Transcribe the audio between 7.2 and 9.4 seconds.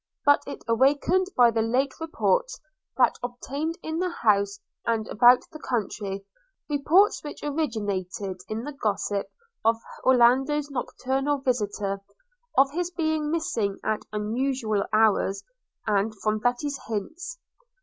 which originated in the gossip